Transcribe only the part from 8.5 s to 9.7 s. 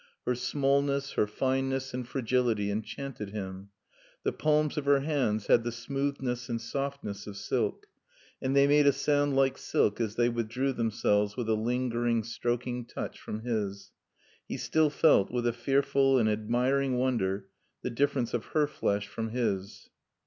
they made a sound like